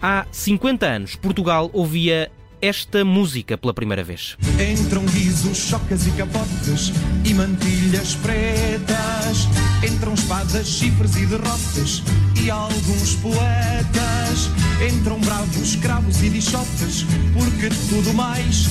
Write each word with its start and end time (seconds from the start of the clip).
Há 0.00 0.26
50 0.30 0.86
anos, 0.86 1.16
Portugal 1.16 1.70
ouvia 1.72 2.30
esta 2.60 3.04
música 3.04 3.56
pela 3.56 3.74
primeira 3.74 4.02
vez. 4.02 4.36
Entram 4.58 5.04
guizos, 5.06 5.58
chocas 5.58 6.06
e 6.06 6.10
capotes 6.12 6.92
e 7.24 7.34
mantilhas 7.34 8.14
pretas. 8.16 9.48
Entram 9.86 10.14
espadas, 10.14 10.66
chifres 10.66 11.16
e 11.16 11.26
derrotes 11.26 12.02
e 12.42 12.50
alguns 12.50 13.14
poetas. 13.16 14.50
Entram 14.90 15.20
bravos, 15.20 15.56
escravos 15.56 16.22
e 16.22 16.30
bichotes, 16.30 17.04
porque 17.32 17.68
tudo 17.88 18.12
mais 18.14 18.66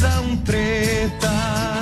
são 0.00 0.36
tretas. 0.38 1.75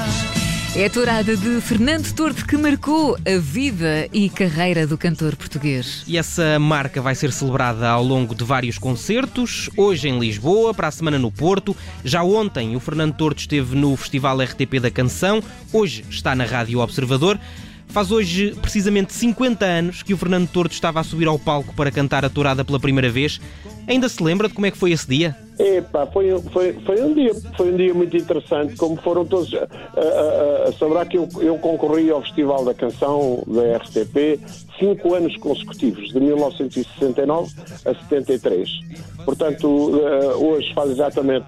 É 0.77 0.87
a 0.87 0.91
tourada 0.91 1.37
de 1.37 1.61
Fernando 1.61 2.13
Tordo 2.15 2.45
que 2.45 2.57
marcou 2.57 3.17
a 3.25 3.39
vida 3.39 4.09
e 4.13 4.29
carreira 4.29 4.89
do 4.89 4.99
cantor 4.99 5.37
português. 5.37 6.03
E 6.05 6.19
essa 6.19 6.59
marca 6.59 7.01
vai 7.01 7.15
ser 7.15 7.31
celebrada 7.31 7.89
ao 7.89 8.03
longo 8.03 8.35
de 8.35 8.43
vários 8.43 8.77
concertos, 8.77 9.71
hoje 9.77 10.09
em 10.09 10.19
Lisboa, 10.19 10.75
para 10.75 10.89
a 10.89 10.91
semana 10.91 11.17
no 11.17 11.31
Porto. 11.31 11.77
Já 12.05 12.25
ontem 12.25 12.75
o 12.75 12.81
Fernando 12.81 13.15
Tordo 13.15 13.39
esteve 13.39 13.77
no 13.77 13.97
Festival 13.97 14.41
RTP 14.41 14.81
da 14.81 14.91
Canção, 14.91 15.41
hoje 15.73 16.05
está 16.11 16.35
na 16.35 16.45
Rádio 16.45 16.81
Observador. 16.81 17.39
Faz 17.87 18.11
hoje 18.11 18.57
precisamente 18.61 19.13
50 19.13 19.65
anos 19.65 20.03
que 20.03 20.13
o 20.13 20.17
Fernando 20.17 20.49
Tordo 20.49 20.73
estava 20.73 20.99
a 20.99 21.05
subir 21.05 21.29
ao 21.29 21.39
palco 21.39 21.73
para 21.77 21.93
cantar 21.93 22.25
a 22.25 22.29
tourada 22.29 22.65
pela 22.65 22.81
primeira 22.81 23.09
vez. 23.09 23.41
Ainda 23.87 24.09
se 24.09 24.21
lembra 24.21 24.49
de 24.49 24.55
como 24.55 24.67
é 24.67 24.73
que 24.73 24.79
foi 24.79 24.91
esse 24.91 25.07
dia? 25.07 25.37
Epá, 25.59 26.05
foi, 26.07 26.37
foi, 26.53 26.73
foi, 26.73 27.01
um 27.01 27.15
dia, 27.15 27.33
foi 27.57 27.73
um 27.73 27.77
dia 27.77 27.95
muito 27.95 28.17
interessante, 28.17 28.77
como 28.77 28.97
foram 28.97 29.25
todos. 29.25 29.53
Uh, 29.53 29.57
uh, 29.57 30.69
uh, 30.69 30.73
saberá 30.79 31.07
que 31.07 31.17
eu, 31.17 31.29
eu 31.39 31.57
concorri 31.59 32.11
ao 32.11 32.21
Festival 32.23 32.65
da 32.65 32.75
Canção 32.75 33.43
da 33.47 33.77
RTP 33.77 34.41
cinco 34.79 35.15
anos 35.15 35.37
consecutivos, 35.37 36.09
de 36.09 36.19
1969 36.19 37.55
a 37.85 37.95
73. 37.95 38.69
Portanto, 39.25 39.67
hoje 40.37 40.75
faz 40.75 40.91
exatamente 40.91 41.47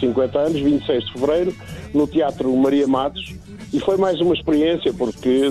50 0.00 0.38
anos, 0.38 0.60
26 0.60 1.04
de 1.04 1.12
fevereiro, 1.12 1.54
no 1.94 2.06
Teatro 2.06 2.54
Maria 2.56 2.86
Matos, 2.86 3.34
e 3.72 3.78
foi 3.80 3.96
mais 3.96 4.20
uma 4.20 4.34
experiência, 4.34 4.92
porque 4.92 5.42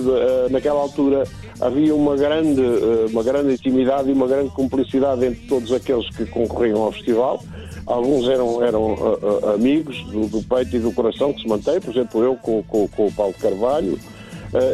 naquela 0.50 0.80
altura 0.80 1.24
havia 1.60 1.94
uma 1.94 2.14
grande, 2.14 2.62
uma 3.10 3.24
grande 3.24 3.54
intimidade 3.54 4.10
e 4.10 4.12
uma 4.12 4.28
grande 4.28 4.50
cumplicidade 4.50 5.24
entre 5.24 5.48
todos 5.48 5.72
aqueles 5.72 6.08
que 6.14 6.26
concorriam 6.26 6.82
ao 6.82 6.92
festival. 6.92 7.42
Alguns 7.86 8.28
eram, 8.28 8.62
eram 8.62 8.94
uh, 8.94 9.54
amigos 9.54 10.02
do, 10.04 10.26
do, 10.26 10.42
peito 10.42 10.76
e 10.76 10.78
do 10.78 10.92
coração 10.92 11.32
que 11.32 11.42
se 11.42 11.48
mantém, 11.48 11.80
por 11.80 11.90
exemplo, 11.90 12.22
eu 12.22 12.36
com, 12.36 12.62
com, 12.62 12.88
com 12.88 13.06
o 13.06 13.12
Paulo 13.12 13.34
Carvalho. 13.34 13.98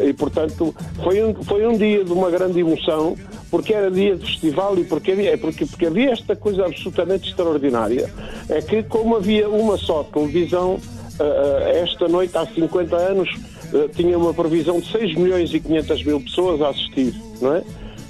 e, 0.06 0.12
portanto, 0.12 0.74
foi 1.02 1.22
um, 1.22 1.34
foi 1.42 1.66
um 1.66 1.76
dia 1.76 2.04
de 2.04 2.12
uma 2.12 2.30
grande 2.30 2.60
emoção, 2.60 3.16
porque 3.50 3.74
era 3.74 3.90
dia 3.90 4.14
de 4.14 4.26
festival 4.26 4.78
e 4.78 4.84
porque 4.84 5.12
havia, 5.12 5.38
porque, 5.38 5.66
porque 5.66 5.86
havia 5.86 6.12
esta 6.12 6.36
coisa 6.36 6.66
absolutamente 6.66 7.28
extraordinária. 7.28 8.12
É 8.48 8.60
que, 8.60 8.82
como 8.82 9.16
havia 9.16 9.48
uma 9.48 9.76
só 9.76 10.04
televisão, 10.04 10.78
esta 11.74 12.08
noite, 12.08 12.36
há 12.36 12.46
50 12.46 12.96
anos, 12.96 13.28
tinha 13.94 14.18
uma 14.18 14.32
previsão 14.32 14.80
de 14.80 14.90
6 14.90 15.14
milhões 15.14 15.52
e 15.52 15.60
500 15.60 16.04
mil 16.04 16.20
pessoas 16.20 16.60
a 16.62 16.68
assistir, 16.70 17.14
não 17.40 17.54
é? 17.54 17.62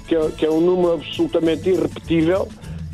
Que 0.07 0.15
é, 0.15 0.29
que 0.29 0.45
é 0.45 0.49
um 0.49 0.61
número 0.61 0.93
absolutamente 0.93 1.69
irrepetível, 1.69 2.47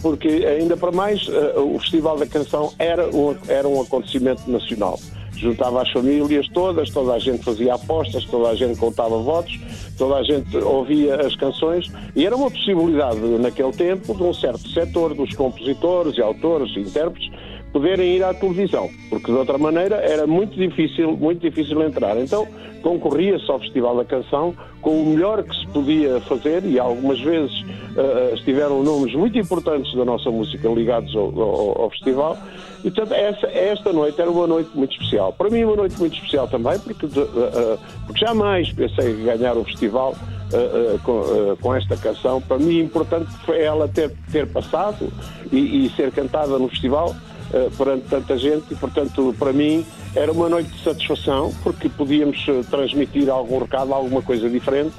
porque 0.08 0.45
ainda 0.45 0.77
para 0.77 0.89
mais 0.89 1.27
o 1.58 1.77
Festival 1.80 2.17
da 2.17 2.25
Canção 2.25 2.72
era 2.80 3.13
um, 3.13 3.36
era 3.50 3.67
um 3.67 3.81
acontecimento 3.81 4.50
nacional. 4.50 4.97
Juntava 5.36 5.81
as 5.81 5.91
famílias 5.91 6.47
todas, 6.47 6.89
toda 6.89 7.13
a 7.13 7.19
gente 7.19 7.44
fazia 7.44 7.73
apostas, 7.73 8.23
toda 8.23 8.50
a 8.50 8.55
gente 8.55 8.80
contava 8.80 9.17
votos, 9.17 9.59
toda 9.97 10.16
a 10.16 10.23
gente 10.23 10.55
ouvia 10.58 11.16
as 11.17 11.35
canções 11.35 11.91
e 12.16 12.25
era 12.25 12.35
uma 12.35 12.50
possibilidade 12.50 13.19
naquele 13.19 13.72
tempo 13.73 14.16
de 14.16 14.23
um 14.23 14.33
certo 14.33 14.67
setor 14.69 15.13
dos 15.13 15.35
compositores 15.35 16.17
e 16.17 16.22
autores 16.22 16.73
e 16.78 16.80
intérpretes 16.80 17.30
poderem 17.71 18.15
ir 18.15 18.23
à 18.23 18.33
televisão, 18.33 18.89
porque 19.09 19.31
de 19.31 19.37
outra 19.37 19.57
maneira 19.57 19.95
era 19.97 20.25
muito 20.25 20.55
difícil, 20.55 21.15
muito 21.17 21.41
difícil 21.41 21.81
entrar. 21.81 22.17
Então 22.17 22.47
concorria-se 22.81 23.49
ao 23.51 23.59
Festival 23.59 23.97
da 23.97 24.05
Canção 24.05 24.55
com 24.81 25.01
o 25.01 25.05
melhor 25.05 25.44
que 25.44 25.55
se 25.55 25.67
podia 25.67 26.22
fazer 26.22 26.63
e 26.63 26.79
algumas 26.79 27.19
vezes 27.19 27.61
uh, 27.61 28.33
estiveram 28.35 28.83
nomes 28.83 29.13
muito 29.13 29.38
importantes 29.38 29.94
da 29.94 30.06
nossa 30.06 30.29
música 30.31 30.69
ligados 30.69 31.13
ao, 31.16 31.38
ao, 31.39 31.81
ao 31.81 31.89
festival. 31.89 32.38
E, 32.85 32.91
portanto, 32.91 33.13
essa, 33.13 33.47
esta 33.47 33.91
noite 33.91 34.22
era 34.22 34.29
uma 34.29 34.47
noite 34.47 34.69
muito 34.73 34.91
especial. 34.94 35.33
Para 35.33 35.50
mim, 35.50 35.63
uma 35.63 35.75
noite 35.75 36.00
muito 36.00 36.13
especial 36.16 36.47
também, 36.47 36.79
porque, 36.79 37.06
uh, 37.06 37.09
uh, 37.09 37.79
porque 38.06 38.25
jamais 38.25 38.72
pensei 38.72 39.11
em 39.11 39.25
ganhar 39.25 39.57
o 39.57 39.66
festival 39.66 40.13
uh, 40.13 41.00
com, 41.00 41.57
com, 41.59 41.75
esta 41.75 41.97
canção. 41.97 42.39
Para 42.39 42.57
mim, 42.57 42.79
importante 42.79 43.29
foi 43.45 43.61
ela 43.61 43.88
ter, 43.88 44.13
ter 44.31 44.47
passado 44.47 45.11
e, 45.51 45.85
e 45.85 45.89
ser 45.89 46.11
cantada 46.11 46.57
no 46.57 46.69
festival 46.69 47.13
uh, 47.52 47.72
perante 47.78 48.08
tanta 48.08 48.38
gente 48.38 48.66
e, 48.72 48.75
portanto, 48.75 49.35
para 49.38 49.53
mim 49.53 49.85
era 50.16 50.31
uma 50.31 50.50
noite 50.50 50.69
de 50.69 50.84
satisfação 50.84 51.53
porque 51.63 51.90
podíamos 51.90 52.47
uh, 52.47 52.63
transmitir 52.69 53.30
algum 53.30 53.59
recado, 53.59 53.94
alguma 53.94 54.22
coisa 54.22 54.50
diferente 54.50 54.94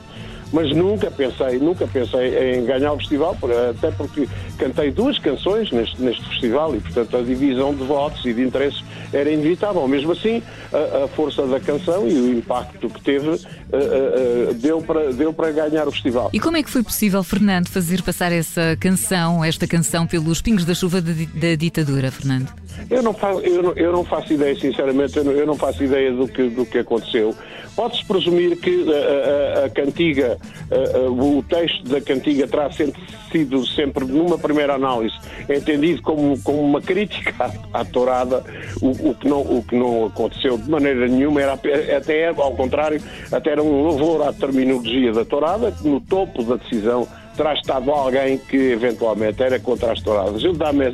mas 0.52 0.74
nunca 0.74 1.10
pensei, 1.10 1.58
nunca 1.58 1.86
pensei 1.86 2.56
em 2.56 2.64
ganhar 2.64 2.92
o 2.92 2.98
festival, 2.98 3.36
até 3.70 3.90
porque 3.90 4.28
cantei 4.56 4.90
duas 4.90 5.18
canções 5.18 5.70
neste, 5.70 6.00
neste 6.00 6.26
festival 6.28 6.74
e, 6.74 6.80
portanto, 6.80 7.16
a 7.16 7.22
divisão 7.22 7.74
de 7.74 7.84
votos 7.84 8.24
e 8.24 8.32
de 8.32 8.42
interesses 8.42 8.82
era 9.12 9.30
inevitável. 9.30 9.86
Mesmo 9.86 10.12
assim, 10.12 10.42
a, 10.72 11.04
a 11.04 11.08
força 11.08 11.46
da 11.46 11.60
canção 11.60 12.08
e 12.08 12.14
o 12.14 12.38
impacto 12.38 12.88
que 12.88 13.00
teve 13.00 13.28
uh, 13.28 13.36
uh, 13.36 14.54
deu, 14.54 14.80
para, 14.80 15.12
deu 15.12 15.32
para 15.32 15.50
ganhar 15.50 15.86
o 15.86 15.92
festival. 15.92 16.30
E 16.32 16.40
como 16.40 16.56
é 16.56 16.62
que 16.62 16.70
foi 16.70 16.82
possível, 16.82 17.22
Fernando, 17.22 17.68
fazer 17.68 18.02
passar 18.02 18.32
essa 18.32 18.76
canção, 18.80 19.44
esta 19.44 19.66
canção, 19.66 20.06
pelos 20.06 20.40
pingos 20.40 20.64
da 20.64 20.74
chuva 20.74 21.00
da, 21.00 21.12
da 21.12 21.54
ditadura, 21.56 22.10
Fernando? 22.10 22.52
Eu 22.90 23.02
não, 23.02 23.12
faço, 23.12 23.40
eu, 23.40 23.62
não, 23.62 23.72
eu 23.72 23.92
não 23.92 24.04
faço 24.04 24.32
ideia, 24.32 24.54
sinceramente, 24.58 25.16
eu 25.16 25.24
não, 25.24 25.32
eu 25.32 25.46
não 25.46 25.56
faço 25.56 25.82
ideia 25.82 26.12
do 26.12 26.28
que, 26.28 26.48
do 26.48 26.64
que 26.64 26.78
aconteceu. 26.78 27.34
Pode-se 27.78 28.04
presumir 28.04 28.56
que 28.56 28.86
a, 28.92 29.60
a, 29.60 29.64
a 29.66 29.70
cantiga, 29.70 30.36
a, 30.68 31.08
o 31.08 31.44
texto 31.44 31.84
da 31.84 32.00
cantiga 32.00 32.48
terá 32.48 32.68
sempre 32.72 33.00
sido 33.30 33.64
sempre, 33.64 34.04
numa 34.04 34.36
primeira 34.36 34.74
análise, 34.74 35.14
entendido 35.48 36.02
como, 36.02 36.36
como 36.42 36.60
uma 36.60 36.80
crítica 36.80 37.32
à, 37.72 37.80
à 37.80 37.84
tourada, 37.84 38.42
o, 38.82 39.10
o, 39.10 39.14
que 39.14 39.28
não, 39.28 39.42
o 39.42 39.62
que 39.62 39.76
não 39.76 40.06
aconteceu 40.06 40.58
de 40.58 40.68
maneira 40.68 41.06
nenhuma, 41.06 41.40
era 41.40 41.52
até 41.52 42.26
ao 42.26 42.56
contrário, 42.56 43.00
até 43.30 43.50
era 43.50 43.62
um 43.62 43.82
louvor 43.84 44.26
à 44.26 44.32
terminologia 44.32 45.12
da 45.12 45.24
tourada, 45.24 45.72
no 45.84 46.00
topo 46.00 46.42
da 46.42 46.56
decisão 46.56 47.06
terá 47.38 47.54
estado 47.54 47.90
alguém 47.92 48.36
que 48.36 48.56
eventualmente 48.56 49.40
era 49.40 49.60
contra 49.60 49.92
as 49.92 50.02
touradas. 50.02 50.42
Eu 50.42 50.52
dá-me 50.52 50.90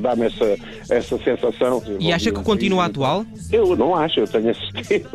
dá 0.00 0.12
essa, 0.12 0.58
essa 0.90 1.18
sensação. 1.18 1.82
E 1.98 2.12
acha 2.12 2.30
que 2.30 2.42
continua 2.42 2.84
atual? 2.84 3.24
Eu 3.50 3.74
não 3.74 3.96
acho, 3.96 4.20
eu 4.20 4.28
tenho 4.28 4.50
a 4.50 4.54
certeza. 4.84 5.08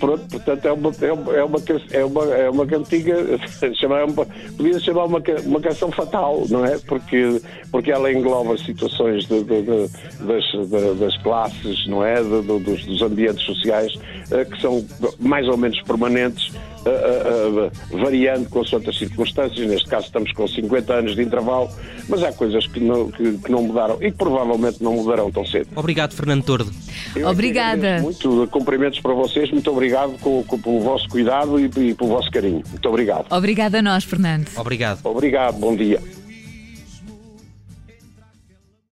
Pronto, 0.00 0.24
portanto 0.30 0.64
é 0.64 0.72
uma, 0.72 0.90
é 1.02 1.12
uma, 1.12 1.34
é 1.34 1.44
uma, 1.44 1.58
é 1.90 2.04
uma, 2.04 2.24
é 2.34 2.50
uma 2.50 2.66
cantiga, 2.66 3.14
chamar, 3.78 4.06
uma, 4.06 4.24
podia 4.56 4.80
chamar 4.80 5.04
uma, 5.04 5.22
uma 5.44 5.60
canção 5.60 5.92
fatal, 5.92 6.44
não 6.48 6.64
é? 6.64 6.78
Porque, 6.78 7.42
porque 7.70 7.92
ela 7.92 8.10
engloba 8.10 8.56
situações 8.56 9.26
de, 9.26 9.44
de, 9.44 9.62
de, 9.62 9.88
das, 10.24 10.98
das 10.98 11.16
classes, 11.22 11.86
não 11.86 12.02
é? 12.02 12.22
dos, 12.22 12.86
dos 12.86 13.02
ambientes 13.02 13.44
sociais 13.44 13.92
eh, 14.30 14.44
que 14.46 14.58
são 14.58 14.82
mais 15.18 15.46
ou 15.48 15.56
menos 15.58 15.80
permanentes 15.82 16.50
uh, 16.86 17.66
uh, 17.66 17.98
variando 17.98 18.48
consoante 18.48 18.90
as 18.90 18.98
circunstâncias. 18.98 19.66
Neste 19.66 19.88
caso 19.88 20.06
estamos 20.06 20.32
com 20.32 20.46
50 20.46 20.92
anos 20.92 21.14
de 21.14 21.22
intervalo, 21.22 21.70
mas 22.08 22.22
há 22.22 22.32
coisas 22.32 22.66
que 22.66 22.80
não, 22.80 23.10
que, 23.10 23.38
que 23.38 23.50
não 23.50 23.62
mudaram 23.62 23.96
e 24.00 24.10
que 24.10 24.16
provavelmente 24.16 24.82
não 24.82 24.94
mudarão 24.94 25.30
tão 25.30 25.44
cedo. 25.44 25.68
Obrigado, 25.76 26.14
Fernando 26.14 26.44
Tordo. 26.44 26.70
Eu 27.14 27.28
Obrigada. 27.28 28.00
Muito 28.00 28.48
cumprimentos 28.50 29.00
para 29.00 29.14
vocês, 29.14 29.50
muito 29.50 29.70
obrigado 29.70 30.18
com, 30.20 30.42
com, 30.44 30.58
pelo 30.58 30.80
vosso 30.80 31.08
cuidado 31.08 31.58
e, 31.58 31.64
e 31.64 31.94
pelo 31.94 32.10
vosso 32.10 32.30
carinho. 32.30 32.62
Muito 32.68 32.88
obrigado. 32.88 33.26
Obrigada 33.30 33.78
a 33.78 33.82
nós, 33.82 34.04
Fernando. 34.04 34.48
Obrigado. 34.56 35.00
Obrigado, 35.04 35.58
bom 35.58 35.74
dia. 35.74 36.00